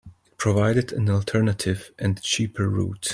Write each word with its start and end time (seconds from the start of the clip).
It 0.25 0.35
provided 0.35 0.91
an 0.93 1.11
alternative 1.11 1.91
and 1.99 2.19
cheaper 2.23 2.67
route. 2.67 3.09